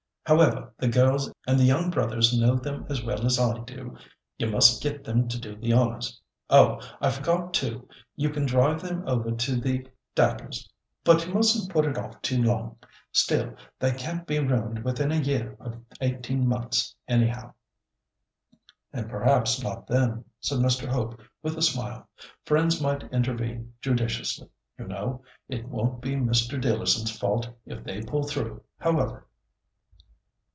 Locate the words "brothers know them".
1.89-2.85